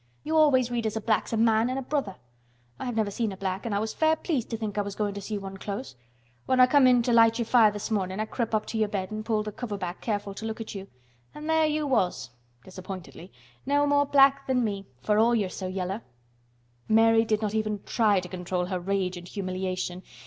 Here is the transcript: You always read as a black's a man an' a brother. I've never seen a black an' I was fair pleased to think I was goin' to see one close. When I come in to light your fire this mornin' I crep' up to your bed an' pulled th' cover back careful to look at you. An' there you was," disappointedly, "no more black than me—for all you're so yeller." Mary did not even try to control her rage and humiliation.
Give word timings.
You 0.23 0.35
always 0.35 0.71
read 0.71 0.87
as 0.87 0.97
a 0.97 0.99
black's 0.99 1.31
a 1.31 1.37
man 1.37 1.69
an' 1.69 1.77
a 1.77 1.83
brother. 1.83 2.15
I've 2.79 2.95
never 2.95 3.11
seen 3.11 3.31
a 3.31 3.37
black 3.37 3.67
an' 3.67 3.73
I 3.73 3.77
was 3.77 3.93
fair 3.93 4.15
pleased 4.15 4.49
to 4.49 4.57
think 4.57 4.75
I 4.75 4.81
was 4.81 4.95
goin' 4.95 5.13
to 5.13 5.21
see 5.21 5.37
one 5.37 5.57
close. 5.57 5.95
When 6.47 6.59
I 6.59 6.65
come 6.65 6.87
in 6.87 7.03
to 7.03 7.13
light 7.13 7.37
your 7.37 7.45
fire 7.45 7.69
this 7.69 7.91
mornin' 7.91 8.19
I 8.19 8.25
crep' 8.25 8.55
up 8.55 8.65
to 8.65 8.79
your 8.79 8.87
bed 8.89 9.11
an' 9.11 9.23
pulled 9.23 9.45
th' 9.45 9.55
cover 9.55 9.77
back 9.77 10.01
careful 10.01 10.33
to 10.33 10.45
look 10.47 10.59
at 10.59 10.73
you. 10.73 10.87
An' 11.35 11.45
there 11.45 11.67
you 11.67 11.85
was," 11.85 12.31
disappointedly, 12.63 13.31
"no 13.63 13.85
more 13.85 14.07
black 14.07 14.47
than 14.47 14.63
me—for 14.63 15.19
all 15.19 15.35
you're 15.35 15.51
so 15.51 15.67
yeller." 15.67 16.01
Mary 16.87 17.23
did 17.23 17.43
not 17.43 17.53
even 17.53 17.83
try 17.83 18.19
to 18.19 18.27
control 18.27 18.65
her 18.65 18.79
rage 18.79 19.17
and 19.17 19.27
humiliation. 19.27 20.01